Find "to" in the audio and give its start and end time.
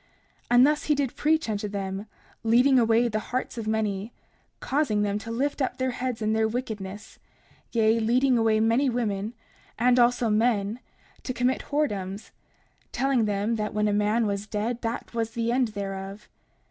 5.18-5.30, 11.22-11.34